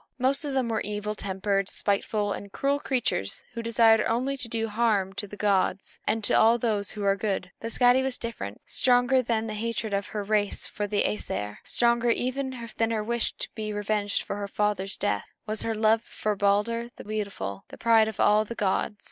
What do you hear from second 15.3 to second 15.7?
was